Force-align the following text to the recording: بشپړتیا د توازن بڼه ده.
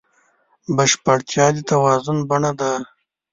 بشپړتیا 0.75 1.45
د 1.55 1.57
توازن 1.69 2.17
بڼه 2.29 2.51
ده. 2.59 2.71